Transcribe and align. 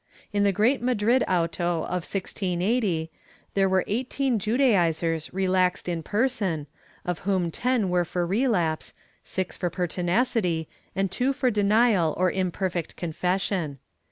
In 0.33 0.43
the 0.43 0.51
great 0.51 0.81
Madrid 0.81 1.23
auto 1.27 1.83
of 1.83 2.09
1680, 2.09 3.11
there 3.53 3.69
were 3.69 3.83
eighteen 3.85 4.39
Judaizers 4.39 5.31
relaxed 5.31 5.87
in 5.87 6.01
person, 6.01 6.65
of 7.05 7.19
whom 7.19 7.51
ten 7.51 7.87
were 7.87 8.03
for 8.03 8.25
relapse, 8.25 8.95
six 9.23 9.55
for 9.55 9.69
pertinacity 9.69 10.67
and 10.95 11.11
two 11.11 11.33
for 11.33 11.51
denial 11.51 12.15
or 12.17 12.31
imperfect 12.31 12.95
confession. 12.95 13.77